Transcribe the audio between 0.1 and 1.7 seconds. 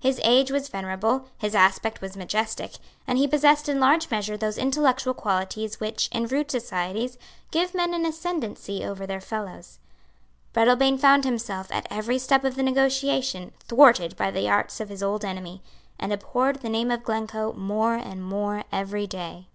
age was venerable; his